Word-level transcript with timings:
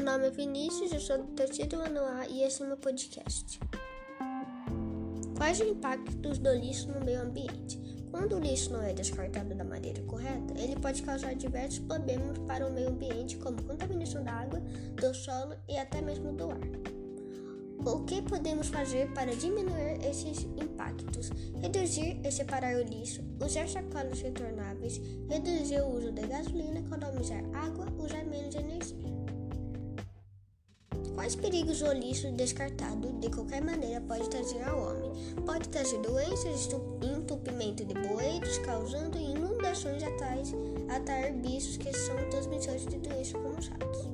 nome 0.00 0.28
é 0.28 0.30
Vinícius, 0.30 0.92
eu 0.92 1.00
sou 1.00 1.18
do 1.18 1.24
terceiro 1.32 1.80
ano 1.80 2.00
A 2.00 2.26
e 2.28 2.42
esse 2.42 2.62
é 2.62 2.66
meu 2.66 2.76
podcast. 2.76 3.58
Quais 5.36 5.60
os 5.60 5.66
impactos 5.66 6.38
do 6.38 6.52
lixo 6.54 6.88
no 6.92 7.04
meio 7.04 7.22
ambiente? 7.22 7.78
Quando 8.10 8.36
o 8.36 8.38
lixo 8.38 8.72
não 8.72 8.82
é 8.82 8.92
descartado 8.92 9.54
da 9.54 9.64
maneira 9.64 10.00
correta, 10.02 10.54
ele 10.56 10.76
pode 10.76 11.02
causar 11.02 11.34
diversos 11.34 11.80
problemas 11.80 12.38
para 12.46 12.66
o 12.66 12.72
meio 12.72 12.90
ambiente, 12.90 13.36
como 13.38 13.62
contaminação 13.64 14.22
da 14.22 14.32
água, 14.32 14.60
do 14.60 15.12
solo 15.12 15.56
e 15.68 15.76
até 15.76 16.00
mesmo 16.00 16.32
do 16.32 16.50
ar. 16.50 16.60
O 17.84 18.04
que 18.04 18.22
podemos 18.22 18.68
fazer 18.68 19.12
para 19.12 19.34
diminuir 19.34 20.04
esses 20.04 20.44
impactos? 20.56 21.30
Reduzir 21.60 22.20
e 22.24 22.30
separar 22.30 22.76
o 22.76 22.82
lixo, 22.82 23.22
usar 23.40 23.68
sacolas 23.68 24.20
retornáveis, 24.20 25.00
reduzir 25.28 25.80
o 25.80 25.96
uso 25.96 26.12
de 26.12 26.26
gasolina, 26.26 26.80
economizar 26.80 27.42
água, 27.54 27.86
usar 27.98 28.24
menos 28.24 28.54
energia. 28.54 29.18
Quais 31.18 31.34
perigos 31.34 31.82
o 31.82 31.92
lixo 31.92 32.30
descartado 32.30 33.10
de 33.14 33.28
qualquer 33.28 33.60
maneira 33.60 34.00
pode 34.02 34.30
trazer 34.30 34.62
ao 34.62 34.78
homem? 34.78 35.10
Pode 35.44 35.68
trazer 35.68 35.98
doenças, 35.98 36.68
entupimento 37.02 37.84
de 37.84 37.92
bueiros, 37.92 38.58
causando 38.58 39.18
inundações 39.18 40.00
atrás, 40.04 40.54
atrair 40.88 41.32
bichos 41.32 41.76
que 41.76 41.92
são 41.92 42.14
transmissores 42.30 42.86
de 42.86 42.98
doenças 42.98 43.32
como 43.32 43.58
os 43.58 43.66
ratos. 43.66 44.08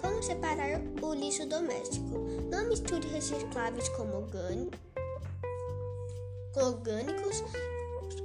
Como 0.00 0.20
separar 0.20 0.80
o 1.00 1.14
lixo 1.14 1.46
doméstico? 1.46 2.26
Não 2.50 2.66
misture 2.66 3.06
recicláveis 3.06 3.88
como 3.90 4.26
orgânicos 6.56 7.44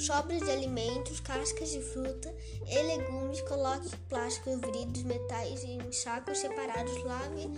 sobras 0.00 0.40
de 0.40 0.50
alimentos, 0.50 1.20
cascas 1.20 1.70
de 1.70 1.80
fruta 1.80 2.34
e 2.66 2.82
legumes, 2.82 3.40
coloque 3.42 3.88
plásticos, 4.08 4.60
vidros, 4.60 5.02
metais 5.04 5.62
em 5.64 5.78
sacos 5.92 6.38
separados, 6.38 7.02
lave 7.04 7.50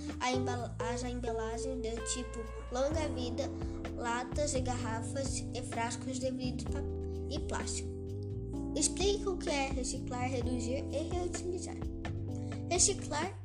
as 0.79 1.03
embalagens 1.05 1.77
do 1.77 2.05
tipo 2.13 2.41
longa 2.73 3.09
vida, 3.09 3.49
latas 3.97 4.55
e 4.55 4.61
garrafas 4.61 5.45
e 5.55 5.63
frascos 5.63 6.19
de 6.19 6.31
vidro 6.31 6.69
e 7.31 7.39
plástico. 7.41 7.91
Explique 8.77 9.29
o 9.29 9.37
que 9.37 9.51
é 9.51 9.69
reciclar, 9.69 10.29
reduzir 10.29 10.85
e 10.91 11.15
reutilizar. 11.15 11.77
Reciclar 12.71 13.39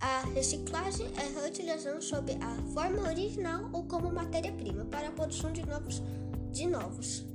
a 0.00 0.22
reciclagem 0.34 1.06
é 1.16 1.20
a 1.20 1.40
reutilização 1.42 2.00
sob 2.00 2.32
a 2.40 2.72
forma 2.72 3.02
original 3.08 3.68
ou 3.72 3.84
como 3.84 4.10
matéria-prima 4.10 4.86
para 4.86 5.08
a 5.08 5.12
produção 5.12 5.52
de 5.52 5.64
novos, 5.66 6.02
de 6.50 6.66
novos 6.66 7.29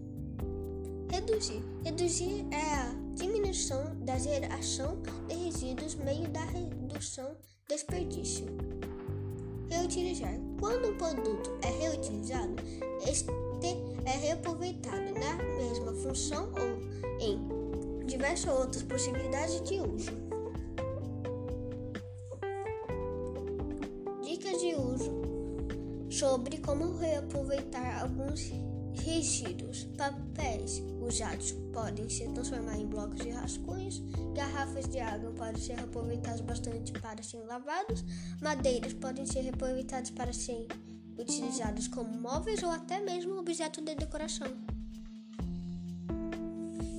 Reduzir. 1.28 1.64
Reduzir 1.84 2.46
é 2.52 2.76
a 2.76 2.94
diminuição 3.16 3.96
da 4.02 4.16
geração 4.16 5.02
de 5.28 5.34
resíduos 5.34 5.96
meio 5.96 6.28
da 6.28 6.46
redução 6.46 7.36
desperdício. 7.68 8.46
Reutilizar. 9.68 10.40
Quando 10.60 10.90
um 10.90 10.98
produto 10.98 11.50
é 11.64 11.72
reutilizado, 11.82 12.54
este 13.08 13.28
é 14.06 14.12
reaproveitado 14.18 15.14
na 15.16 15.36
mesma 15.58 15.94
função 15.94 16.52
ou 16.54 17.20
em 17.20 18.06
diversas 18.06 18.54
outras 18.54 18.84
possibilidades 18.84 19.64
de 19.64 19.80
uso. 19.80 20.12
Dicas 24.22 24.62
de 24.62 24.76
uso 24.76 25.12
sobre 26.08 26.60
como 26.60 26.96
reaproveitar 26.98 28.04
alguns 28.04 28.42
resíduos. 29.04 29.84
Papéis 29.98 30.82
usados 31.02 31.52
podem 31.74 32.10
se 32.10 32.28
transformar 32.30 32.78
em 32.78 32.88
blocos 32.88 33.20
de 33.20 33.30
rascunhos. 33.30 34.02
Garrafas 34.34 34.88
de 34.88 35.00
água 35.00 35.32
podem 35.32 35.62
ser 35.62 35.76
reaproveitadas 35.76 36.42
bastante 36.42 36.92
para 36.94 37.22
serem 37.22 37.46
lavados. 37.46 38.04
Madeiras 38.42 38.94
podem 38.94 39.26
ser 39.26 39.42
reaproveitadas 39.42 40.10
para 40.10 40.34
serem 40.34 40.68
utilizadas 41.18 41.88
como 41.88 42.10
móveis 42.20 42.62
ou 42.64 42.70
até 42.70 43.00
mesmo 43.02 43.38
objeto 43.38 43.82
de 43.82 43.96
decoração. 43.96 44.48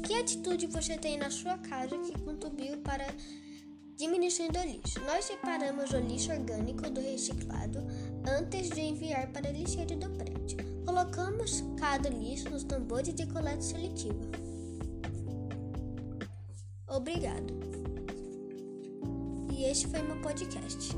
Que 0.06 0.15
atitude 0.15 0.69
você 0.69 0.97
tem 0.97 1.19
na 1.19 1.31
sua 1.31 1.59
casa 1.59 1.98
que 1.98 2.19
contribuiu 2.21 2.78
para 2.78 3.06
diminuição 3.97 4.48
do 4.48 4.60
lixo? 4.60 5.00
Nós 5.00 5.25
separamos 5.25 5.91
o 5.91 5.98
lixo 5.98 6.31
orgânico 6.31 6.88
do 6.91 7.00
reciclado 7.00 7.81
antes 8.25 8.71
de 8.71 8.81
enviar 8.81 9.26
para 9.32 9.48
a 9.48 9.53
lixeira 9.53 9.97
do 9.97 10.09
prédio. 10.10 10.35
Colocamos 10.97 11.62
cada 11.79 12.09
lixo 12.09 12.49
nos 12.49 12.65
tambores 12.65 13.15
de 13.15 13.27
coleta 13.27 13.61
seletiva. 13.61 14.25
Obrigado. 16.89 17.53
E 19.53 19.65
este 19.65 19.89
foi 19.89 20.01
meu 20.01 20.19
podcast. 20.23 20.97